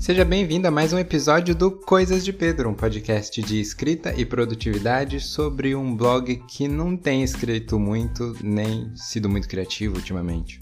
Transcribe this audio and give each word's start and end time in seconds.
Seja 0.00 0.24
bem-vindo 0.24 0.66
a 0.66 0.70
mais 0.70 0.94
um 0.94 0.98
episódio 0.98 1.54
do 1.54 1.70
Coisas 1.70 2.24
de 2.24 2.32
Pedro, 2.32 2.70
um 2.70 2.74
podcast 2.74 3.42
de 3.42 3.60
escrita 3.60 4.14
e 4.16 4.24
produtividade 4.24 5.20
sobre 5.20 5.76
um 5.76 5.94
blog 5.94 6.36
que 6.48 6.66
não 6.66 6.96
tem 6.96 7.22
escrito 7.22 7.78
muito 7.78 8.34
nem 8.42 8.90
sido 8.96 9.28
muito 9.28 9.46
criativo 9.46 9.96
ultimamente. 9.96 10.58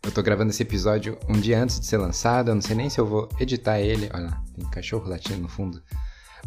Eu 0.00 0.12
tô 0.12 0.22
gravando 0.22 0.50
esse 0.50 0.62
episódio 0.62 1.18
um 1.28 1.32
dia 1.32 1.60
antes 1.60 1.80
de 1.80 1.86
ser 1.86 1.96
lançado, 1.96 2.52
eu 2.52 2.54
não 2.54 2.62
sei 2.62 2.76
nem 2.76 2.88
se 2.88 3.00
eu 3.00 3.04
vou 3.04 3.28
editar 3.40 3.80
ele. 3.80 4.08
Olha 4.14 4.26
lá, 4.26 4.44
tem 4.54 4.64
cachorro 4.70 5.10
latindo 5.10 5.40
no 5.40 5.48
fundo. 5.48 5.82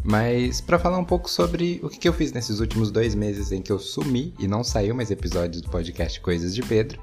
Mas 0.02 0.58
para 0.58 0.78
falar 0.78 0.96
um 0.96 1.04
pouco 1.04 1.28
sobre 1.28 1.80
o 1.82 1.90
que 1.90 2.08
eu 2.08 2.14
fiz 2.14 2.32
nesses 2.32 2.60
últimos 2.60 2.90
dois 2.90 3.14
meses 3.14 3.52
em 3.52 3.60
que 3.60 3.70
eu 3.70 3.78
sumi 3.78 4.34
e 4.38 4.48
não 4.48 4.64
saiu 4.64 4.94
mais 4.94 5.10
episódios 5.10 5.60
do 5.60 5.68
podcast 5.68 6.18
Coisas 6.22 6.54
de 6.54 6.62
Pedro, 6.62 6.98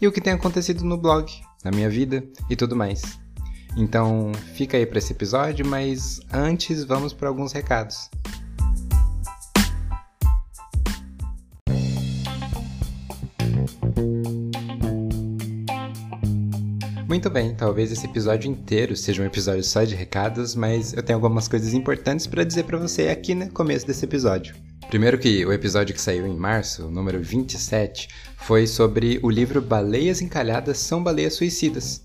e 0.00 0.08
o 0.08 0.12
que 0.12 0.20
tem 0.20 0.32
acontecido 0.32 0.84
no 0.84 0.98
blog, 0.98 1.32
na 1.62 1.70
minha 1.70 1.88
vida 1.88 2.24
e 2.50 2.56
tudo 2.56 2.74
mais. 2.74 3.21
Então 3.76 4.32
fica 4.54 4.76
aí 4.76 4.86
para 4.86 4.98
esse 4.98 5.12
episódio, 5.12 5.66
mas 5.66 6.20
antes 6.32 6.84
vamos 6.84 7.12
para 7.12 7.28
alguns 7.28 7.52
recados. 7.52 8.10
Muito 17.12 17.28
bem, 17.28 17.54
talvez 17.54 17.92
esse 17.92 18.06
episódio 18.06 18.50
inteiro 18.50 18.96
seja 18.96 19.22
um 19.22 19.26
episódio 19.26 19.62
só 19.62 19.84
de 19.84 19.94
recados, 19.94 20.54
mas 20.54 20.94
eu 20.94 21.02
tenho 21.02 21.18
algumas 21.18 21.46
coisas 21.46 21.74
importantes 21.74 22.26
para 22.26 22.42
dizer 22.42 22.64
para 22.64 22.78
você 22.78 23.08
aqui 23.08 23.34
no 23.34 23.50
começo 23.50 23.86
desse 23.86 24.06
episódio. 24.06 24.54
Primeiro 24.88 25.18
que 25.18 25.44
o 25.44 25.52
episódio 25.52 25.94
que 25.94 26.00
saiu 26.00 26.26
em 26.26 26.34
março, 26.34 26.86
o 26.86 26.90
número 26.90 27.22
27, 27.22 28.08
foi 28.38 28.66
sobre 28.66 29.20
o 29.22 29.28
livro 29.28 29.60
Baleias 29.60 30.22
Encalhadas 30.22 30.78
são 30.78 31.02
Baleias 31.02 31.34
Suicidas. 31.34 32.02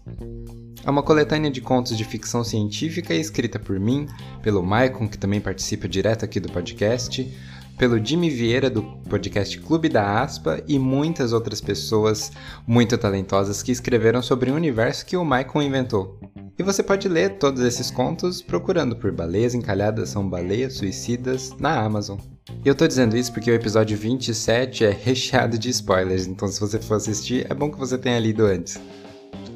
É 0.88 0.90
uma 0.90 1.04
coletânea 1.04 1.52
de 1.52 1.60
contos 1.60 1.98
de 1.98 2.06
ficção 2.06 2.46
científica 2.46 3.14
escrita 3.14 3.60
por 3.60 3.78
mim, 3.78 4.08
pelo 4.42 4.64
Maicon, 4.64 5.06
que 5.06 5.18
também 5.18 5.42
participa 5.42 5.86
direto 5.86 6.24
aqui 6.24 6.40
do 6.40 6.50
podcast, 6.50 7.30
pelo 7.78 8.04
Jimmy 8.04 8.30
Vieira 8.30 8.70
do 8.70 8.82
podcast 9.10 9.60
Clube 9.60 9.90
da 9.90 10.22
Aspa 10.22 10.64
e 10.66 10.80
muitas 10.80 11.34
outras 11.34 11.60
pessoas 11.60 12.32
muito 12.66 12.98
talentosas 12.98 13.62
que 13.62 13.70
escreveram 13.70 14.22
sobre 14.22 14.50
o 14.50 14.56
universo 14.56 15.06
que 15.06 15.18
o 15.18 15.26
Maicon 15.26 15.62
inventou. 15.62 16.18
E 16.58 16.64
você 16.64 16.82
pode 16.82 17.10
ler 17.10 17.38
todos 17.38 17.64
esses 17.64 17.92
contos 17.92 18.42
procurando 18.42 18.96
por 18.96 19.12
Baleias 19.12 19.54
Encalhadas 19.54 20.08
são 20.08 20.30
Baleias 20.30 20.76
Suicidas 20.76 21.54
na 21.60 21.82
Amazon. 21.82 22.18
E 22.64 22.70
eu 22.70 22.74
tô 22.74 22.88
dizendo 22.88 23.18
isso 23.18 23.34
porque 23.34 23.52
o 23.52 23.56
episódio 23.56 23.98
27 23.98 24.86
é 24.86 24.92
recheado 24.92 25.58
de 25.58 25.70
spoilers, 25.70 26.28
então 26.28 26.48
se 26.48 26.62
você 26.62 26.80
for 26.80 26.96
assistir, 26.96 27.46
é 27.50 27.54
bom 27.54 27.70
que 27.70 27.78
você 27.78 27.98
tenha 27.98 28.18
lido 28.18 28.46
antes. 28.46 28.80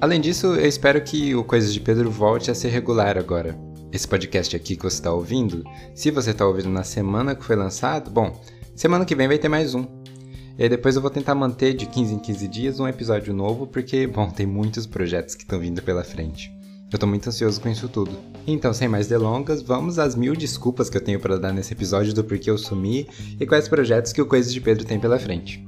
Além 0.01 0.19
disso, 0.19 0.47
eu 0.47 0.67
espero 0.67 0.99
que 1.03 1.35
o 1.35 1.43
Coisas 1.43 1.71
de 1.71 1.79
Pedro 1.79 2.09
volte 2.09 2.49
a 2.49 2.55
ser 2.55 2.69
regular 2.69 3.19
agora 3.19 3.55
esse 3.91 4.07
podcast 4.07 4.55
aqui 4.55 4.75
que 4.75 4.81
você 4.81 4.95
está 4.95 5.13
ouvindo, 5.13 5.63
se 5.93 6.09
você 6.09 6.31
está 6.31 6.47
ouvindo 6.47 6.69
na 6.69 6.81
semana 6.81 7.35
que 7.35 7.45
foi 7.45 7.55
lançado, 7.55 8.09
bom, 8.09 8.41
semana 8.75 9.05
que 9.05 9.13
vem 9.13 9.27
vai 9.27 9.37
ter 9.37 9.47
mais 9.47 9.75
um. 9.75 9.85
E 10.57 10.67
depois 10.67 10.95
eu 10.95 11.03
vou 11.03 11.11
tentar 11.11 11.35
manter 11.35 11.75
de 11.75 11.85
15 11.85 12.15
em 12.15 12.19
15 12.19 12.47
dias 12.47 12.79
um 12.79 12.87
episódio 12.87 13.31
novo, 13.31 13.67
porque, 13.67 14.07
bom, 14.07 14.29
tem 14.31 14.47
muitos 14.47 14.87
projetos 14.87 15.35
que 15.35 15.43
estão 15.43 15.59
vindo 15.59 15.83
pela 15.83 16.03
frente. 16.03 16.51
Eu 16.91 16.97
tô 16.97 17.05
muito 17.05 17.27
ansioso 17.27 17.61
com 17.61 17.69
isso 17.69 17.87
tudo. 17.87 18.17
Então, 18.47 18.73
sem 18.73 18.87
mais 18.87 19.07
delongas, 19.07 19.61
vamos 19.61 19.99
às 19.99 20.15
mil 20.15 20.35
desculpas 20.35 20.89
que 20.89 20.97
eu 20.97 21.03
tenho 21.03 21.19
para 21.19 21.37
dar 21.37 21.53
nesse 21.53 21.73
episódio 21.73 22.13
do 22.13 22.23
porquê 22.23 22.49
eu 22.49 22.57
sumi 22.57 23.07
e 23.39 23.45
quais 23.45 23.67
projetos 23.67 24.11
que 24.11 24.21
o 24.21 24.25
Coisas 24.25 24.51
de 24.53 24.61
Pedro 24.61 24.83
tem 24.83 24.99
pela 24.99 25.19
frente. 25.19 25.63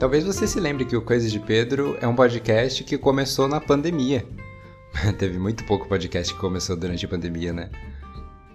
Talvez 0.00 0.24
você 0.24 0.46
se 0.46 0.58
lembre 0.58 0.86
que 0.86 0.96
o 0.96 1.02
Coisas 1.02 1.30
de 1.30 1.38
Pedro 1.38 1.94
é 2.00 2.08
um 2.08 2.16
podcast 2.16 2.82
que 2.84 2.96
começou 2.96 3.46
na 3.46 3.60
pandemia. 3.60 4.24
Teve 5.18 5.38
muito 5.38 5.62
pouco 5.64 5.86
podcast 5.86 6.32
que 6.32 6.40
começou 6.40 6.74
durante 6.74 7.04
a 7.04 7.08
pandemia, 7.08 7.52
né? 7.52 7.68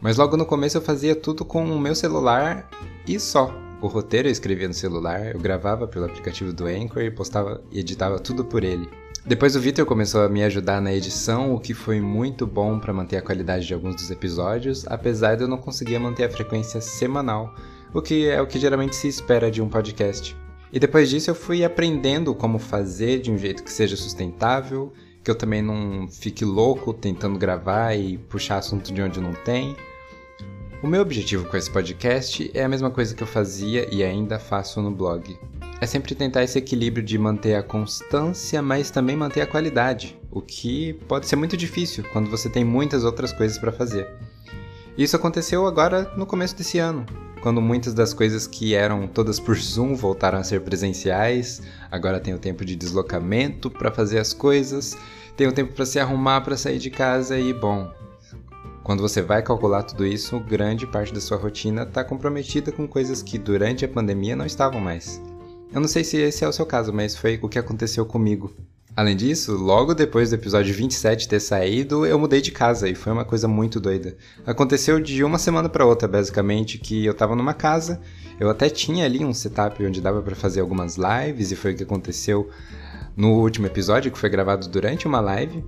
Mas 0.02 0.18
logo 0.18 0.36
no 0.36 0.46
começo 0.48 0.76
eu 0.76 0.82
fazia 0.82 1.16
tudo 1.16 1.46
com 1.46 1.64
o 1.64 1.80
meu 1.80 1.94
celular 1.94 2.68
e 3.08 3.20
só. 3.20 3.54
O 3.80 3.86
roteiro 3.86 4.28
eu 4.28 4.32
escrevia 4.32 4.68
no 4.68 4.74
celular, 4.74 5.36
eu 5.36 5.40
gravava 5.40 5.88
pelo 5.88 6.06
aplicativo 6.06 6.52
do 6.52 6.66
Anchor 6.66 7.04
e 7.04 7.12
postava 7.12 7.62
e 7.72 7.80
editava 7.80 8.18
tudo 8.18 8.44
por 8.44 8.64
ele. 8.64 8.90
Depois 9.24 9.56
o 9.56 9.60
Victor 9.60 9.86
começou 9.86 10.24
a 10.24 10.30
me 10.30 10.44
ajudar 10.44 10.82
na 10.82 10.96
edição, 10.96 11.54
o 11.54 11.60
que 11.60 11.76
foi 11.76 12.02
muito 12.02 12.48
bom 12.48 12.80
para 12.80 12.92
manter 12.92 13.18
a 13.18 13.22
qualidade 13.22 13.68
de 13.68 13.74
alguns 13.76 13.98
dos 13.98 14.10
episódios, 14.10 14.84
apesar 14.88 15.36
de 15.36 15.44
eu 15.44 15.48
não 15.48 15.60
conseguir 15.60 16.00
manter 16.00 16.24
a 16.24 16.30
frequência 16.30 16.82
semanal, 16.82 17.54
o 17.94 18.02
que 18.02 18.28
é 18.28 18.42
o 18.42 18.48
que 18.48 18.58
geralmente 18.58 18.96
se 18.96 19.08
espera 19.08 19.52
de 19.52 19.62
um 19.62 19.70
podcast. 19.70 20.36
E 20.76 20.80
depois 20.80 21.10
disso 21.10 21.30
eu 21.30 21.36
fui 21.36 21.64
aprendendo 21.64 22.36
como 22.36 22.60
fazer 22.60 23.22
de 23.22 23.32
um 23.32 23.38
jeito 23.38 23.64
que 23.64 23.72
seja 23.72 23.96
sustentável, 23.96 24.92
que 25.24 25.32
eu 25.32 25.36
também 25.36 25.62
não 25.62 26.06
fique 26.10 26.44
louco 26.44 26.94
tentando 26.94 27.40
gravar 27.40 27.96
e 27.96 28.18
puxar 28.18 28.58
assunto 28.58 28.94
de 28.94 29.02
onde 29.02 29.22
não 29.22 29.32
tem. 29.32 29.74
O 30.84 30.88
meu 30.88 31.02
objetivo 31.02 31.48
com 31.48 31.56
esse 31.56 31.72
podcast 31.72 32.52
é 32.54 32.66
a 32.66 32.68
mesma 32.68 32.92
coisa 32.92 33.16
que 33.16 33.24
eu 33.24 33.28
fazia 33.28 33.88
e 33.90 34.04
ainda 34.04 34.38
faço 34.38 34.82
no 34.82 34.92
blog. 34.92 35.40
É 35.80 35.86
sempre 35.86 36.14
tentar 36.14 36.44
esse 36.44 36.60
equilíbrio 36.60 37.06
de 37.06 37.18
manter 37.18 37.56
a 37.56 37.64
constância, 37.64 38.62
mas 38.62 38.92
também 38.92 39.16
manter 39.16 39.40
a 39.40 39.48
qualidade, 39.48 40.20
o 40.30 40.42
que 40.42 40.92
pode 41.08 41.26
ser 41.26 41.38
muito 41.38 41.56
difícil 41.56 42.04
quando 42.12 42.30
você 42.30 42.50
tem 42.50 42.66
muitas 42.66 43.06
outras 43.06 43.32
coisas 43.32 43.58
para 43.58 43.72
fazer. 43.72 44.10
Isso 44.98 45.16
aconteceu 45.16 45.66
agora 45.66 46.12
no 46.18 46.26
começo 46.26 46.54
desse 46.54 46.80
ano, 46.80 47.06
quando 47.46 47.62
muitas 47.62 47.94
das 47.94 48.12
coisas 48.12 48.48
que 48.48 48.74
eram 48.74 49.06
todas 49.06 49.40
por 49.40 49.56
Zoom 49.56 49.94
voltaram 49.94 50.40
a 50.40 50.44
ser 50.44 50.62
presenciais, 50.62 51.62
agora 51.92 52.20
tem 52.20 52.34
o 52.34 52.40
tempo 52.40 52.66
de 52.66 52.76
deslocamento 52.76 53.70
para 53.70 53.92
fazer 53.92 54.18
as 54.18 54.34
coisas, 54.34 54.98
tem 55.38 55.46
o 55.46 55.52
tempo 55.52 55.72
para 55.72 55.86
se 55.86 56.00
arrumar 56.00 56.42
para 56.42 56.58
sair 56.58 56.80
de 56.80 56.90
casa 56.90 57.38
e 57.38 57.54
bom. 57.54 57.94
Quando 58.84 59.02
você 59.02 59.22
vai 59.22 59.44
calcular 59.44 59.84
tudo 59.84 60.08
isso, 60.08 60.40
grande 60.40 60.88
parte 60.88 61.14
da 61.14 61.22
sua 61.22 61.38
rotina 61.38 61.84
está 61.84 62.04
comprometida 62.04 62.72
com 62.72 62.88
coisas 62.88 63.22
que 63.22 63.38
durante 63.38 63.86
a 63.86 63.90
pandemia 63.90 64.36
não 64.36 64.48
estavam 64.48 64.82
mais. 64.82 65.22
Eu 65.72 65.80
não 65.80 65.88
sei 65.88 66.04
se 66.04 66.18
esse 66.18 66.44
é 66.44 66.48
o 66.48 66.52
seu 66.52 66.66
caso, 66.66 66.92
mas 66.92 67.16
foi 67.16 67.40
o 67.44 67.48
que 67.48 67.60
aconteceu 67.60 68.08
comigo. 68.08 68.56
Além 68.98 69.14
disso, 69.14 69.58
logo 69.58 69.94
depois 69.94 70.30
do 70.30 70.36
episódio 70.36 70.74
27 70.74 71.28
ter 71.28 71.42
saído, 71.42 72.06
eu 72.06 72.18
mudei 72.18 72.40
de 72.40 72.50
casa 72.50 72.88
e 72.88 72.96
foi 72.96 73.12
uma 73.12 73.26
coisa 73.26 73.46
muito 73.46 73.78
doida. 73.78 74.16
Aconteceu 74.46 75.02
de 75.02 75.22
uma 75.22 75.38
semana 75.38 75.68
para 75.68 75.86
outra, 75.86 76.08
basicamente, 76.08 76.78
que 76.78 77.06
eu 77.06 77.14
tava 77.14 77.36
numa 77.36 77.54
casa, 77.54 78.00
eu 78.40 78.50
até 78.50 78.70
tinha 78.70 79.04
ali 79.04 79.26
um 79.26 79.34
setup 79.34 79.86
onde 79.86 80.00
dava 80.00 80.22
para 80.22 80.34
fazer 80.34 80.62
algumas 80.62 80.96
lives 80.96 81.52
e 81.52 81.58
foi 81.58 81.74
o 81.74 81.76
que 81.76 81.84
aconteceu 81.84 82.50
no 83.18 83.34
último 83.34 83.68
episódio, 83.68 84.10
que 84.10 84.18
foi 84.18 84.30
gravado 84.30 84.70
durante 84.70 85.06
uma 85.06 85.20
live. 85.20 85.62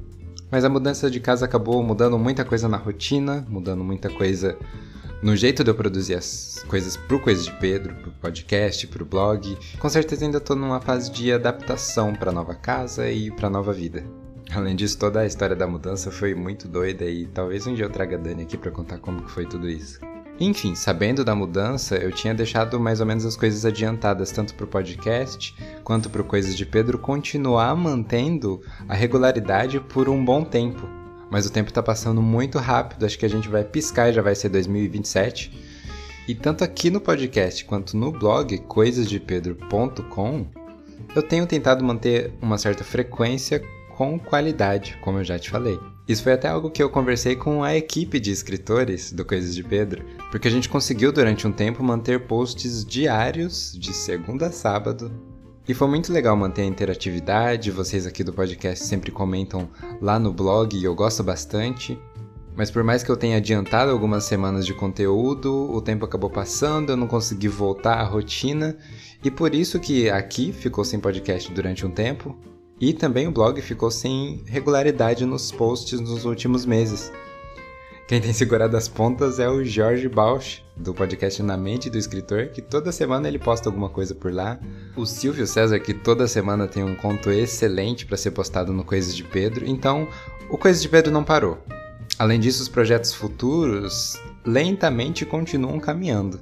Mas 0.49 0.63
a 0.63 0.69
mudança 0.69 1.11
de 1.11 1.19
casa 1.19 1.43
acabou 1.43 1.83
mudando 1.83 2.17
muita 2.17 2.45
coisa 2.45 2.69
na 2.69 2.77
rotina, 2.77 3.45
mudando 3.49 3.83
muita 3.83 4.09
coisa 4.09 4.57
no 5.21 5.35
jeito 5.35 5.63
de 5.63 5.71
eu 5.71 5.75
produzir 5.75 6.15
as 6.15 6.63
coisas 6.67 6.95
pro 6.95 7.19
Coisas 7.19 7.45
de 7.45 7.53
Pedro, 7.53 7.95
pro 7.95 8.11
podcast, 8.11 8.85
pro 8.87 9.05
blog. 9.05 9.57
Com 9.79 9.89
certeza 9.89 10.25
ainda 10.25 10.39
tô 10.39 10.55
numa 10.55 10.79
fase 10.79 11.11
de 11.11 11.31
adaptação 11.31 12.13
pra 12.13 12.31
nova 12.31 12.53
casa 12.53 13.09
e 13.09 13.31
pra 13.31 13.49
nova 13.49 13.73
vida. 13.73 14.03
Além 14.51 14.75
disso, 14.75 14.97
toda 14.97 15.21
a 15.21 15.25
história 15.25 15.55
da 15.55 15.67
mudança 15.67 16.09
foi 16.11 16.33
muito 16.33 16.67
doida 16.67 17.05
e 17.05 17.25
talvez 17.25 17.67
um 17.67 17.73
dia 17.73 17.85
eu 17.85 17.89
traga 17.89 18.15
a 18.15 18.19
Dani 18.19 18.43
aqui 18.43 18.57
para 18.57 18.71
contar 18.71 18.99
como 18.99 19.23
que 19.23 19.31
foi 19.31 19.45
tudo 19.45 19.67
isso. 19.67 19.99
Enfim, 20.39 20.75
sabendo 20.75 21.25
da 21.25 21.35
mudança, 21.35 21.95
eu 21.95 22.11
tinha 22.11 22.33
deixado 22.33 22.79
mais 22.79 22.99
ou 22.99 23.07
menos 23.07 23.25
as 23.25 23.35
coisas 23.35 23.65
adiantadas 23.65 24.31
tanto 24.31 24.53
pro 24.53 24.67
podcast 24.67 25.55
quanto 25.83 26.11
pro 26.11 26.23
Coisas 26.23 26.55
de 26.55 26.65
Pedro 26.65 26.99
continuar 26.99 27.75
mantendo 27.75 28.61
a 28.87 28.93
regularidade 28.93 29.79
por 29.79 30.07
um 30.07 30.23
bom 30.23 30.43
tempo 30.43 30.96
mas 31.29 31.45
o 31.45 31.51
tempo 31.51 31.69
está 31.69 31.83
passando 31.83 32.21
muito 32.21 32.57
rápido, 32.57 33.05
acho 33.05 33.17
que 33.17 33.25
a 33.25 33.29
gente 33.29 33.47
vai 33.47 33.63
piscar 33.63 34.09
e 34.09 34.13
já 34.13 34.21
vai 34.21 34.35
ser 34.35 34.49
2027. 34.49 35.51
E 36.27 36.35
tanto 36.35 36.63
aqui 36.63 36.89
no 36.89 36.99
podcast 36.99 37.63
quanto 37.65 37.95
no 37.95 38.11
blog 38.11 38.57
coisasdepedro.com, 38.59 40.47
eu 41.15 41.23
tenho 41.23 41.47
tentado 41.47 41.83
manter 41.83 42.33
uma 42.41 42.57
certa 42.57 42.83
frequência 42.83 43.61
com 43.95 44.19
qualidade, 44.19 44.97
como 45.01 45.19
eu 45.19 45.23
já 45.23 45.39
te 45.39 45.49
falei. 45.49 45.79
Isso 46.07 46.23
foi 46.23 46.33
até 46.33 46.47
algo 46.47 46.69
que 46.69 46.81
eu 46.81 46.89
conversei 46.89 47.35
com 47.35 47.63
a 47.63 47.75
equipe 47.75 48.19
de 48.19 48.31
escritores 48.31 49.11
do 49.11 49.25
Coisas 49.25 49.55
de 49.55 49.63
Pedro, 49.63 50.05
porque 50.31 50.47
a 50.47 50.51
gente 50.51 50.69
conseguiu 50.69 51.11
durante 51.11 51.47
um 51.47 51.51
tempo 51.51 51.83
manter 51.83 52.27
posts 52.27 52.85
diários 52.85 53.73
de 53.77 53.91
segunda 53.93 54.47
a 54.47 54.51
sábado 54.51 55.11
e 55.67 55.73
foi 55.73 55.87
muito 55.87 56.13
legal 56.13 56.35
manter 56.37 56.61
a 56.61 56.65
interatividade, 56.65 57.71
vocês 57.71 58.05
aqui 58.05 58.23
do 58.23 58.31
podcast 58.31 58.85
sempre 58.85 59.11
comentam 59.11 59.69
lá 60.01 60.17
no 60.17 60.31
blog 60.31 60.77
e 60.77 60.83
eu 60.83 60.95
gosto 60.95 61.23
bastante. 61.23 61.99
Mas 62.55 62.71
por 62.71 62.83
mais 62.83 63.03
que 63.03 63.11
eu 63.11 63.17
tenha 63.17 63.37
adiantado 63.37 63.91
algumas 63.91 64.23
semanas 64.23 64.65
de 64.65 64.73
conteúdo, 64.73 65.69
o 65.71 65.81
tempo 65.81 66.05
acabou 66.05 66.29
passando, 66.29 66.91
eu 66.91 66.97
não 66.97 67.05
consegui 67.05 67.47
voltar 67.47 67.95
à 67.95 68.03
rotina, 68.03 68.77
e 69.23 69.29
por 69.29 69.53
isso 69.53 69.79
que 69.79 70.09
aqui 70.09 70.51
ficou 70.51 70.83
sem 70.83 70.99
podcast 70.99 71.51
durante 71.53 71.85
um 71.85 71.91
tempo, 71.91 72.35
e 72.79 72.93
também 72.93 73.27
o 73.27 73.31
blog 73.31 73.61
ficou 73.61 73.91
sem 73.91 74.41
regularidade 74.45 75.25
nos 75.25 75.51
posts 75.51 75.99
nos 75.99 76.25
últimos 76.25 76.65
meses. 76.65 77.11
Quem 78.07 78.21
tem 78.21 78.31
segurado 78.31 78.77
as 78.77 78.87
pontas 78.87 79.37
é 79.37 79.49
o 79.49 79.65
Jorge 79.65 80.07
Bausch, 80.07 80.63
do 80.77 80.93
podcast 80.93 81.43
Na 81.43 81.57
Mente 81.57 81.89
do 81.89 81.97
Escritor, 81.97 82.47
que 82.47 82.61
toda 82.61 82.89
semana 82.89 83.27
ele 83.27 83.37
posta 83.37 83.67
alguma 83.67 83.89
coisa 83.89 84.15
por 84.15 84.31
lá. 84.31 84.57
O 84.95 85.05
Silvio 85.05 85.45
César, 85.45 85.77
que 85.81 85.93
toda 85.93 86.25
semana 86.25 86.69
tem 86.69 86.85
um 86.85 86.95
conto 86.95 87.29
excelente 87.29 88.05
para 88.05 88.15
ser 88.15 88.31
postado 88.31 88.71
no 88.71 88.85
Coisas 88.85 89.13
de 89.13 89.25
Pedro. 89.25 89.67
Então, 89.67 90.07
o 90.49 90.57
Coisas 90.57 90.81
de 90.81 90.87
Pedro 90.87 91.11
não 91.11 91.21
parou. 91.21 91.57
Além 92.17 92.39
disso, 92.39 92.63
os 92.63 92.69
projetos 92.69 93.13
futuros 93.13 94.17
lentamente 94.45 95.25
continuam 95.25 95.77
caminhando. 95.77 96.39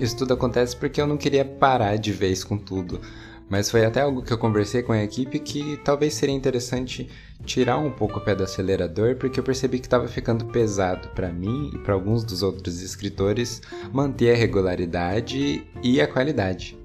Isso 0.00 0.16
tudo 0.16 0.32
acontece 0.32 0.74
porque 0.74 0.98
eu 0.98 1.06
não 1.06 1.18
queria 1.18 1.44
parar 1.44 1.96
de 1.96 2.10
vez 2.10 2.42
com 2.42 2.56
tudo. 2.56 3.02
Mas 3.48 3.70
foi 3.70 3.84
até 3.84 4.00
algo 4.00 4.22
que 4.22 4.32
eu 4.32 4.38
conversei 4.38 4.82
com 4.82 4.92
a 4.92 5.02
equipe 5.02 5.38
que 5.38 5.76
talvez 5.84 6.14
seria 6.14 6.34
interessante 6.34 7.08
tirar 7.44 7.78
um 7.78 7.92
pouco 7.92 8.18
o 8.18 8.20
pé 8.20 8.34
do 8.34 8.42
acelerador, 8.42 9.16
porque 9.16 9.38
eu 9.38 9.44
percebi 9.44 9.78
que 9.78 9.86
estava 9.86 10.08
ficando 10.08 10.46
pesado 10.46 11.08
para 11.10 11.32
mim 11.32 11.70
e 11.72 11.78
para 11.78 11.94
alguns 11.94 12.24
dos 12.24 12.42
outros 12.42 12.82
escritores 12.82 13.62
manter 13.92 14.32
a 14.32 14.36
regularidade 14.36 15.64
e 15.82 16.00
a 16.00 16.08
qualidade. 16.08 16.76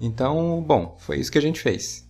Então, 0.00 0.64
bom, 0.66 0.96
foi 0.98 1.18
isso 1.18 1.32
que 1.32 1.38
a 1.38 1.42
gente 1.42 1.60
fez. 1.60 2.05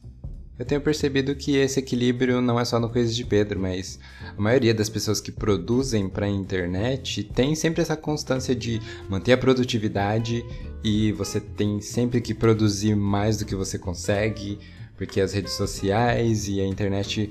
Eu 0.58 0.64
tenho 0.64 0.80
percebido 0.80 1.34
que 1.34 1.54
esse 1.56 1.80
equilíbrio 1.80 2.40
não 2.40 2.58
é 2.58 2.64
só 2.64 2.80
no 2.80 2.88
Coisas 2.88 3.14
de 3.14 3.24
Pedro, 3.26 3.60
mas 3.60 3.98
a 4.36 4.40
maioria 4.40 4.72
das 4.72 4.88
pessoas 4.88 5.20
que 5.20 5.30
produzem 5.30 6.08
para 6.08 6.24
a 6.24 6.30
internet 6.30 7.24
tem 7.24 7.54
sempre 7.54 7.82
essa 7.82 7.94
constância 7.94 8.54
de 8.54 8.80
manter 9.06 9.32
a 9.32 9.36
produtividade 9.38 10.42
e 10.82 11.12
você 11.12 11.40
tem 11.40 11.82
sempre 11.82 12.22
que 12.22 12.32
produzir 12.32 12.94
mais 12.94 13.36
do 13.36 13.44
que 13.44 13.54
você 13.54 13.78
consegue, 13.78 14.58
porque 14.96 15.20
as 15.20 15.34
redes 15.34 15.52
sociais 15.52 16.48
e 16.48 16.58
a 16.58 16.66
internet 16.66 17.28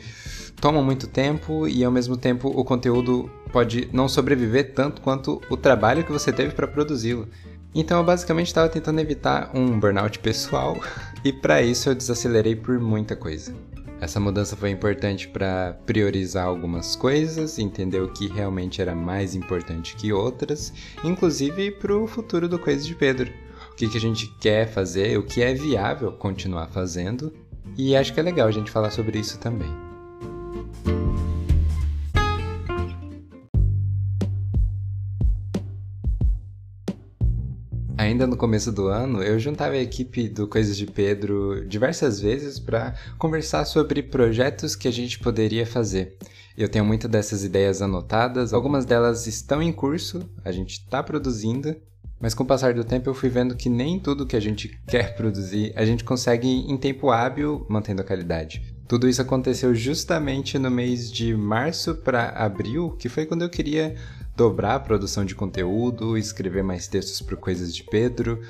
tomam 0.62 0.84
muito 0.84 1.08
tempo 1.08 1.68
e 1.68 1.84
ao 1.84 1.92
mesmo 1.92 2.16
tempo 2.16 2.50
o 2.50 2.64
conteúdo 2.64 3.28
pode 3.52 3.90
não 3.92 4.08
sobreviver 4.08 4.74
tanto 4.74 5.02
quanto 5.02 5.42
o 5.50 5.58
trabalho 5.58 6.04
que 6.04 6.12
você 6.12 6.32
teve 6.32 6.54
para 6.54 6.68
produzi-lo. 6.68 7.28
Então 7.76 7.98
eu 7.98 8.06
basicamente 8.06 8.48
estava 8.48 8.70
tentando 8.70 9.02
evitar 9.02 9.52
um 9.54 9.78
burnout 9.78 10.18
pessoal 10.20 10.78
e 11.26 11.34
para 11.34 11.62
isso 11.62 11.90
eu 11.90 11.96
desacelerei 11.96 12.56
por 12.56 12.80
muita 12.80 13.18
coisa. 13.18 13.54
Essa 14.00 14.20
mudança 14.20 14.56
foi 14.56 14.70
importante 14.70 15.28
para 15.28 15.78
priorizar 15.86 16.46
algumas 16.46 16.96
coisas, 16.96 17.60
entender 17.60 18.02
o 18.02 18.12
que 18.12 18.28
realmente 18.28 18.82
era 18.82 18.96
mais 18.96 19.36
importante 19.36 19.96
que 19.96 20.14
outras, 20.14 20.74
inclusive 21.04 21.72
para 21.72 21.96
o 21.96 22.08
futuro 22.08 22.48
do 22.48 22.60
Coisa 22.60 22.86
de 22.86 22.96
Pedro. 22.96 23.32
O 23.72 23.76
que, 23.76 23.90
que 23.90 23.98
a 23.98 24.02
gente 24.02 24.28
quer 24.40 24.68
fazer, 24.68 25.18
o 25.18 25.24
que 25.24 25.42
é 25.42 25.54
viável 25.54 26.12
continuar 26.14 26.68
fazendo, 26.68 27.34
e 27.78 27.96
acho 27.96 28.14
que 28.14 28.20
é 28.20 28.24
legal 28.24 28.48
a 28.48 28.52
gente 28.52 28.72
falar 28.72 28.92
sobre 28.92 29.20
isso 29.20 29.38
também. 29.40 29.95
Ainda 38.06 38.28
no 38.28 38.38
começo 38.38 38.72
do 38.72 38.88
ano, 38.88 39.24
eu 39.24 39.40
juntava 39.40 39.74
a 39.74 39.82
equipe 39.82 40.30
do 40.30 40.48
Coisas 40.48 40.78
de 40.78 40.86
Pedro 40.86 41.66
diversas 41.68 42.20
vezes 42.20 42.60
para 42.60 42.94
conversar 43.18 43.66
sobre 43.66 44.04
projetos 44.04 44.76
que 44.76 44.88
a 44.88 44.92
gente 44.92 45.18
poderia 45.18 45.66
fazer. 45.66 46.16
Eu 46.56 46.70
tenho 46.70 46.86
muitas 46.86 47.10
dessas 47.10 47.44
ideias 47.44 47.82
anotadas, 47.82 48.54
algumas 48.54 48.86
delas 48.86 49.26
estão 49.26 49.60
em 49.60 49.72
curso, 49.74 50.30
a 50.46 50.52
gente 50.52 50.74
está 50.74 51.02
produzindo, 51.02 51.76
mas 52.20 52.36
com 52.36 52.44
o 52.44 52.46
passar 52.46 52.76
do 52.76 52.84
tempo 52.84 53.10
eu 53.10 53.16
fui 53.16 53.28
vendo 53.28 53.56
que 53.56 53.70
nem 53.70 54.00
tudo 54.00 54.28
que 54.28 54.36
a 54.36 54.40
gente 54.40 54.80
quer 54.88 55.16
produzir 55.16 55.74
a 55.76 55.84
gente 55.84 56.04
consegue 56.04 56.48
em 56.48 56.78
tempo 56.78 57.10
hábil 57.10 57.66
mantendo 57.68 58.04
a 58.04 58.06
qualidade. 58.06 58.62
Tudo 58.88 59.10
isso 59.10 59.24
aconteceu 59.24 59.74
justamente 59.74 60.60
no 60.60 60.70
mês 60.70 61.12
de 61.12 61.36
março 61.36 61.96
para 61.96 62.30
abril, 62.30 62.96
que 63.00 63.10
foi 63.10 63.26
quando 63.26 63.42
eu 63.42 63.50
queria 63.50 63.96
dobrar 64.36 64.76
a 64.76 64.80
produção 64.80 65.26
de 65.26 65.36
conteúdo, 65.36 66.18
escrever 66.18 66.64
mais 66.64 66.88
textos 66.88 67.22
para 67.22 67.36
Coisas 67.36 67.76
de 67.76 67.84
Pedro, 67.84 68.42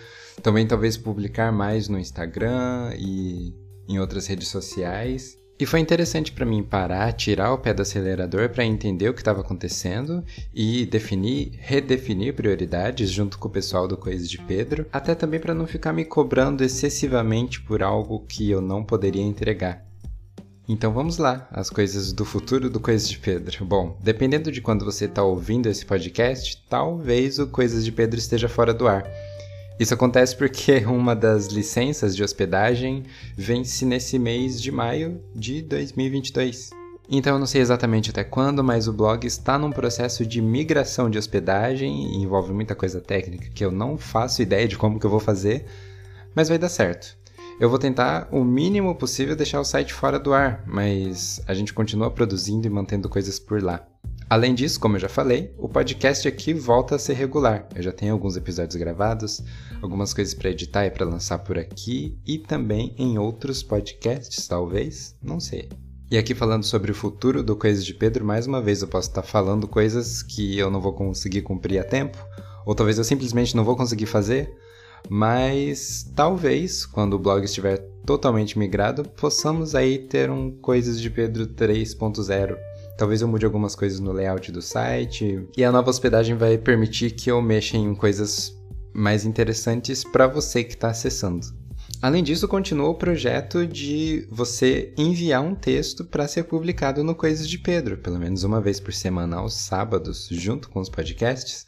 também 0.41 0.67
talvez 0.67 0.97
publicar 0.97 1.51
mais 1.51 1.87
no 1.87 1.99
Instagram 1.99 2.93
e 2.97 3.53
em 3.87 3.99
outras 3.99 4.27
redes 4.27 4.47
sociais. 4.47 5.37
E 5.57 5.65
foi 5.65 5.79
interessante 5.79 6.33
para 6.33 6.45
mim 6.45 6.61
parar, 6.61 7.13
tirar 7.13 7.53
o 7.53 7.57
pé 7.57 7.73
do 7.73 7.81
acelerador 7.81 8.49
para 8.49 8.65
entender 8.65 9.07
o 9.07 9.13
que 9.13 9.21
estava 9.21 9.39
acontecendo 9.39 10.21
e 10.53 10.85
definir, 10.85 11.53
redefinir 11.59 12.33
prioridades 12.33 13.09
junto 13.09 13.39
com 13.39 13.47
o 13.47 13.51
pessoal 13.51 13.87
do 13.87 13.95
Coisas 13.95 14.29
de 14.29 14.37
Pedro, 14.37 14.85
até 14.91 15.15
também 15.15 15.39
para 15.39 15.53
não 15.53 15.65
ficar 15.65 15.93
me 15.93 16.03
cobrando 16.03 16.61
excessivamente 16.61 17.61
por 17.61 17.81
algo 17.81 18.25
que 18.27 18.49
eu 18.49 18.59
não 18.59 18.83
poderia 18.83 19.23
entregar. 19.23 19.85
Então 20.67 20.91
vamos 20.91 21.19
lá, 21.19 21.47
as 21.51 21.69
coisas 21.69 22.11
do 22.11 22.25
futuro 22.25 22.71
do 22.71 22.79
Coisas 22.79 23.07
de 23.07 23.19
Pedro. 23.19 23.63
Bom, 23.63 23.95
dependendo 24.01 24.51
de 24.51 24.61
quando 24.61 24.83
você 24.83 25.05
está 25.05 25.21
ouvindo 25.21 25.69
esse 25.69 25.85
podcast, 25.85 26.63
talvez 26.67 27.37
o 27.37 27.45
Coisas 27.45 27.85
de 27.85 27.91
Pedro 27.91 28.17
esteja 28.17 28.49
fora 28.49 28.73
do 28.73 28.87
ar. 28.87 29.05
Isso 29.79 29.93
acontece 29.93 30.35
porque 30.35 30.77
uma 30.87 31.15
das 31.15 31.47
licenças 31.47 32.15
de 32.15 32.23
hospedagem 32.23 33.03
vence 33.37 33.85
nesse 33.85 34.17
mês 34.17 34.59
de 34.59 34.71
maio 34.71 35.21
de 35.35 35.61
2022. 35.61 36.71
Então 37.07 37.33
eu 37.33 37.39
não 37.39 37.45
sei 37.45 37.61
exatamente 37.61 38.09
até 38.09 38.23
quando, 38.23 38.63
mas 38.63 38.87
o 38.87 38.93
blog 38.93 39.27
está 39.27 39.59
num 39.59 39.71
processo 39.71 40.25
de 40.25 40.41
migração 40.41 41.11
de 41.11 41.19
hospedagem 41.19 42.13
e 42.13 42.23
envolve 42.23 42.51
muita 42.51 42.73
coisa 42.73 42.99
técnica 42.99 43.49
que 43.53 43.63
eu 43.63 43.71
não 43.71 43.99
faço 43.99 44.41
ideia 44.41 44.67
de 44.67 44.75
como 44.75 44.99
que 44.99 45.05
eu 45.05 45.11
vou 45.11 45.19
fazer, 45.19 45.65
mas 46.33 46.49
vai 46.49 46.57
dar 46.57 46.69
certo. 46.69 47.15
Eu 47.57 47.69
vou 47.69 47.79
tentar 47.79 48.27
o 48.33 48.43
mínimo 48.43 48.93
possível 48.95 49.33
deixar 49.33 49.61
o 49.61 49.63
site 49.63 49.93
fora 49.93 50.19
do 50.19 50.33
ar, 50.33 50.61
mas 50.67 51.41
a 51.47 51.53
gente 51.53 51.73
continua 51.73 52.11
produzindo 52.11 52.67
e 52.67 52.69
mantendo 52.69 53.07
coisas 53.07 53.39
por 53.39 53.63
lá. 53.63 53.87
Além 54.29 54.53
disso, 54.53 54.77
como 54.77 54.97
eu 54.97 54.99
já 54.99 55.07
falei, 55.07 55.53
o 55.57 55.69
podcast 55.69 56.27
aqui 56.27 56.53
volta 56.53 56.95
a 56.95 56.99
ser 56.99 57.13
regular. 57.13 57.65
Eu 57.73 57.81
já 57.81 57.93
tenho 57.93 58.11
alguns 58.11 58.35
episódios 58.35 58.75
gravados, 58.75 59.41
algumas 59.81 60.13
coisas 60.13 60.33
para 60.33 60.49
editar 60.49 60.85
e 60.85 60.91
para 60.91 61.05
lançar 61.05 61.39
por 61.39 61.57
aqui 61.57 62.19
e 62.27 62.37
também 62.37 62.93
em 62.97 63.17
outros 63.17 63.63
podcasts, 63.63 64.47
talvez, 64.47 65.15
não 65.23 65.39
sei. 65.39 65.69
E 66.11 66.17
aqui 66.17 66.35
falando 66.35 66.65
sobre 66.65 66.91
o 66.91 66.95
futuro 66.95 67.41
do 67.41 67.55
Coisas 67.55 67.85
de 67.85 67.93
Pedro, 67.93 68.25
mais 68.25 68.45
uma 68.47 68.61
vez 68.61 68.81
eu 68.81 68.87
posso 68.89 69.07
estar 69.07 69.23
falando 69.23 69.65
coisas 69.65 70.21
que 70.21 70.57
eu 70.57 70.69
não 70.69 70.81
vou 70.81 70.91
conseguir 70.91 71.41
cumprir 71.41 71.79
a 71.79 71.85
tempo, 71.85 72.17
ou 72.65 72.75
talvez 72.75 72.97
eu 72.97 73.03
simplesmente 73.05 73.55
não 73.55 73.63
vou 73.63 73.77
conseguir 73.77 74.07
fazer, 74.07 74.53
mas 75.09 76.09
talvez, 76.15 76.85
quando 76.85 77.13
o 77.13 77.19
blog 77.19 77.43
estiver 77.43 77.77
totalmente 78.05 78.57
migrado, 78.57 79.03
possamos 79.03 79.75
aí 79.75 79.97
ter 79.97 80.29
um 80.29 80.51
Coisas 80.51 81.01
de 81.01 81.09
Pedro 81.09 81.47
3.0. 81.47 82.57
Talvez 82.97 83.21
eu 83.21 83.27
mude 83.27 83.45
algumas 83.45 83.75
coisas 83.75 83.99
no 83.99 84.11
layout 84.11 84.51
do 84.51 84.61
site 84.61 85.47
e 85.57 85.63
a 85.63 85.71
nova 85.71 85.89
hospedagem 85.89 86.35
vai 86.35 86.57
permitir 86.57 87.11
que 87.11 87.29
eu 87.29 87.41
mexa 87.41 87.77
em 87.77 87.93
coisas 87.93 88.55
mais 88.93 89.25
interessantes 89.25 90.03
para 90.03 90.27
você 90.27 90.63
que 90.63 90.73
está 90.73 90.89
acessando. 90.89 91.45
Além 92.01 92.23
disso, 92.23 92.47
continua 92.47 92.89
o 92.89 92.95
projeto 92.95 93.65
de 93.65 94.27
você 94.29 94.93
enviar 94.97 95.41
um 95.41 95.55
texto 95.55 96.05
para 96.05 96.27
ser 96.27 96.43
publicado 96.43 97.03
no 97.03 97.15
Coisas 97.15 97.47
de 97.47 97.57
Pedro, 97.57 97.97
pelo 97.97 98.19
menos 98.19 98.43
uma 98.43 98.61
vez 98.61 98.79
por 98.79 98.93
semana 98.93 99.37
aos 99.37 99.55
sábados, 99.55 100.27
junto 100.31 100.69
com 100.69 100.79
os 100.79 100.89
podcasts. 100.89 101.65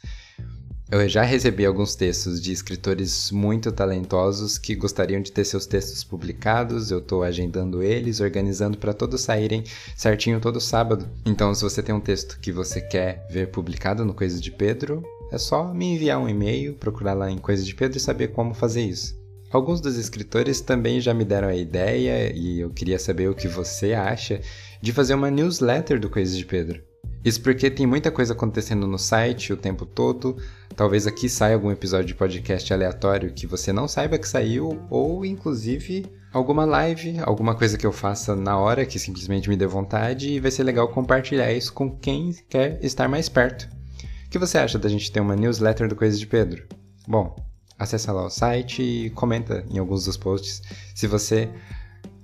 Eu 0.90 1.06
já 1.06 1.22
recebi 1.22 1.66
alguns 1.66 1.94
textos 1.94 2.40
de 2.40 2.50
escritores 2.50 3.30
muito 3.30 3.70
talentosos 3.70 4.56
que 4.56 4.74
gostariam 4.74 5.20
de 5.20 5.30
ter 5.30 5.44
seus 5.44 5.66
textos 5.66 6.02
publicados. 6.02 6.90
Eu 6.90 7.00
estou 7.00 7.22
agendando 7.22 7.82
eles, 7.82 8.20
organizando 8.20 8.78
para 8.78 8.94
todos 8.94 9.20
saírem 9.20 9.64
certinho 9.94 10.40
todo 10.40 10.62
sábado. 10.62 11.06
Então, 11.26 11.54
se 11.54 11.62
você 11.62 11.82
tem 11.82 11.94
um 11.94 12.00
texto 12.00 12.40
que 12.40 12.50
você 12.50 12.80
quer 12.80 13.26
ver 13.30 13.50
publicado 13.50 14.02
no 14.02 14.14
Coisas 14.14 14.40
de 14.40 14.50
Pedro, 14.50 15.02
é 15.30 15.36
só 15.36 15.74
me 15.74 15.84
enviar 15.94 16.18
um 16.18 16.28
e-mail, 16.28 16.72
procurar 16.72 17.12
lá 17.12 17.30
em 17.30 17.36
Coisas 17.36 17.66
de 17.66 17.74
Pedro 17.74 17.98
e 17.98 18.00
saber 18.00 18.28
como 18.28 18.54
fazer 18.54 18.80
isso. 18.80 19.14
Alguns 19.50 19.82
dos 19.82 19.98
escritores 19.98 20.62
também 20.62 21.02
já 21.02 21.12
me 21.12 21.24
deram 21.24 21.48
a 21.48 21.54
ideia 21.54 22.32
e 22.34 22.60
eu 22.60 22.70
queria 22.70 22.98
saber 22.98 23.28
o 23.28 23.34
que 23.34 23.46
você 23.46 23.92
acha 23.92 24.40
de 24.80 24.90
fazer 24.90 25.12
uma 25.12 25.30
newsletter 25.30 26.00
do 26.00 26.08
Coisas 26.08 26.34
de 26.34 26.46
Pedro. 26.46 26.80
Isso 27.28 27.42
porque 27.42 27.70
tem 27.70 27.86
muita 27.86 28.10
coisa 28.10 28.32
acontecendo 28.32 28.86
no 28.86 28.98
site 28.98 29.52
o 29.52 29.56
tempo 29.56 29.84
todo. 29.84 30.38
Talvez 30.74 31.06
aqui 31.06 31.28
saia 31.28 31.54
algum 31.54 31.70
episódio 31.70 32.06
de 32.06 32.14
podcast 32.14 32.72
aleatório 32.72 33.34
que 33.34 33.46
você 33.46 33.70
não 33.70 33.86
saiba 33.86 34.16
que 34.16 34.26
saiu, 34.26 34.80
ou 34.88 35.26
inclusive 35.26 36.06
alguma 36.32 36.64
live, 36.64 37.18
alguma 37.20 37.54
coisa 37.54 37.76
que 37.76 37.86
eu 37.86 37.92
faça 37.92 38.34
na 38.34 38.56
hora 38.56 38.86
que 38.86 38.98
simplesmente 38.98 39.46
me 39.46 39.58
dê 39.58 39.66
vontade, 39.66 40.30
e 40.30 40.40
vai 40.40 40.50
ser 40.50 40.62
legal 40.62 40.88
compartilhar 40.88 41.52
isso 41.52 41.70
com 41.70 41.94
quem 41.94 42.34
quer 42.48 42.82
estar 42.82 43.10
mais 43.10 43.28
perto. 43.28 43.68
O 44.24 44.30
que 44.30 44.38
você 44.38 44.56
acha 44.56 44.78
da 44.78 44.88
gente 44.88 45.12
ter 45.12 45.20
uma 45.20 45.36
newsletter 45.36 45.86
do 45.86 45.96
Coisa 45.96 46.16
de 46.16 46.26
Pedro? 46.26 46.66
Bom, 47.06 47.36
acessa 47.78 48.10
lá 48.10 48.24
o 48.24 48.30
site 48.30 48.82
e 48.82 49.10
comenta 49.10 49.66
em 49.68 49.76
alguns 49.76 50.06
dos 50.06 50.16
posts 50.16 50.62
se 50.94 51.06
você 51.06 51.50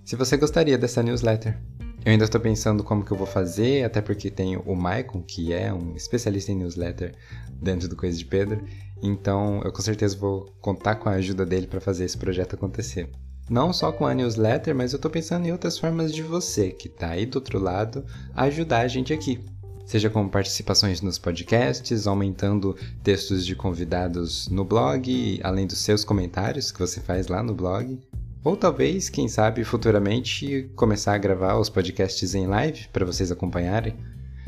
se 0.03 0.17
você 0.17 0.39
gostaria 0.39 0.79
dessa 0.79 1.03
newsletter. 1.03 1.59
Eu 2.05 2.13
ainda 2.13 2.25
estou 2.25 2.39
pensando 2.39 2.85
como 2.85 3.03
que 3.03 3.11
eu 3.11 3.17
vou 3.17 3.27
fazer, 3.27 3.83
até 3.83 4.03
porque 4.03 4.31
tem 4.31 4.59
o 4.59 4.75
Maicon, 4.75 5.23
que 5.23 5.55
é 5.55 5.73
um 5.73 5.97
especialista 5.97 6.53
em 6.53 6.57
newsletter 6.57 7.15
dentro 7.51 7.89
do 7.89 7.97
Coisa 7.97 8.19
de 8.19 8.27
Pedro, 8.27 8.63
então 9.03 9.63
eu 9.65 9.73
com 9.73 9.81
certeza 9.81 10.15
vou 10.15 10.55
contar 10.61 10.97
com 10.97 11.09
a 11.09 11.13
ajuda 11.13 11.47
dele 11.47 11.67
para 11.67 11.81
fazer 11.81 12.05
esse 12.05 12.19
projeto 12.19 12.57
acontecer. 12.57 13.09
Não 13.49 13.73
só 13.73 13.91
com 13.91 14.07
a 14.07 14.15
newsletter, 14.15 14.75
mas 14.75 14.93
eu 14.93 14.97
estou 14.97 15.11
pensando 15.11 15.47
em 15.47 15.53
outras 15.53 15.79
formas 15.79 16.13
de 16.13 16.23
você, 16.23 16.71
que 16.71 16.89
está 16.89 17.09
aí 17.09 17.25
do 17.25 17.37
outro 17.37 17.59
lado, 17.59 18.05
ajudar 18.35 18.81
a 18.81 18.89
gente 18.89 19.13
aqui. 19.13 19.43
seja 19.87 20.11
com 20.11 20.29
participações 20.29 21.01
nos 21.01 21.19
podcasts, 21.19 22.07
aumentando 22.07 22.77
textos 23.03 23.47
de 23.47 23.57
convidados 23.57 24.49
no 24.49 24.65
blog, 24.65 25.41
além 25.43 25.67
dos 25.67 25.79
seus 25.79 26.05
comentários 26.05 26.71
que 26.71 26.79
você 26.79 27.01
faz 27.01 27.29
lá 27.29 27.43
no 27.43 27.55
blog. 27.55 27.99
Ou 28.45 28.59
talvez, 28.59 29.09
quem 29.09 29.27
sabe, 29.27 29.65
futuramente 29.65 30.71
começar 30.77 31.15
a 31.15 31.19
gravar 31.19 31.59
os 31.59 31.71
podcasts 31.71 32.35
em 32.35 32.47
live 32.47 32.87
para 32.93 33.07
vocês 33.07 33.33
acompanharem. 33.33 33.97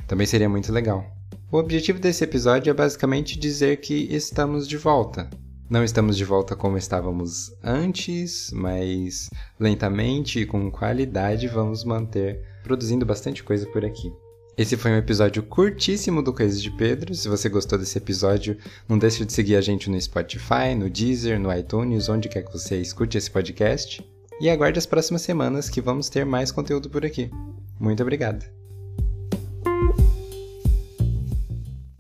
Também 0.07 0.27
seria 0.27 0.51
muito 0.51 0.71
legal. 0.71 1.03
O 1.51 1.57
objetivo 1.57 1.99
desse 1.99 2.23
episódio 2.23 2.71
é 2.71 2.75
basicamente 2.75 3.39
dizer 3.39 3.79
que 3.79 3.95
estamos 4.15 4.69
de 4.69 4.77
volta. 4.77 5.31
Não 5.71 5.83
estamos 5.83 6.19
de 6.19 6.27
volta 6.27 6.55
como 6.55 6.77
estávamos 6.77 7.51
antes, 7.65 8.51
mas 8.53 9.31
lentamente 9.59 10.41
e 10.41 10.47
com 10.47 10.71
qualidade 10.71 11.49
vamos 11.49 11.83
manter 11.83 12.45
produzindo 12.63 13.07
bastante 13.07 13.43
coisa 13.43 13.67
por 13.67 13.83
aqui. 13.83 14.13
Esse 14.57 14.75
foi 14.75 14.91
um 14.91 14.97
episódio 14.97 15.43
curtíssimo 15.43 16.23
do 16.23 16.33
Coisas 16.33 16.63
de 16.63 16.71
Pedro. 16.71 17.15
Se 17.15 17.29
você 17.29 17.47
gostou 17.47 17.79
desse 17.79 17.99
episódio, 17.99 18.57
não 18.89 18.99
deixe 18.99 19.23
de 19.23 19.31
seguir 19.31 19.55
a 19.55 19.61
gente 19.61 19.91
no 19.91 20.01
Spotify, 20.01 20.75
no 20.75 20.89
Deezer, 20.89 21.39
no 21.39 21.53
iTunes, 21.53 22.09
onde 22.09 22.27
quer 22.27 22.43
que 22.43 22.53
você 22.53 22.81
escute 22.81 23.19
esse 23.19 23.31
podcast. 23.31 24.03
E 24.41 24.49
aguarde 24.49 24.79
as 24.79 24.87
próximas 24.87 25.21
semanas 25.21 25.69
que 25.69 25.83
vamos 25.83 26.09
ter 26.09 26.25
mais 26.25 26.51
conteúdo 26.51 26.89
por 26.89 27.05
aqui. 27.05 27.31
Muito 27.79 28.03
obrigado! 28.03 28.66